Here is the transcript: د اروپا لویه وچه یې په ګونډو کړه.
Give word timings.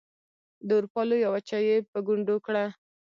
د 0.67 0.69
اروپا 0.77 1.01
لویه 1.09 1.29
وچه 1.33 1.57
یې 1.67 1.77
په 1.91 1.99
ګونډو 2.07 2.35
کړه. 2.45 2.65